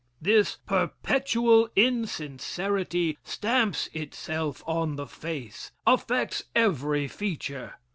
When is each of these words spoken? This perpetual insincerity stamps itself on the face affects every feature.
This 0.19 0.55
perpetual 0.65 1.69
insincerity 1.75 3.19
stamps 3.23 3.87
itself 3.93 4.63
on 4.65 4.95
the 4.95 5.05
face 5.05 5.71
affects 5.85 6.45
every 6.55 7.07
feature. 7.07 7.75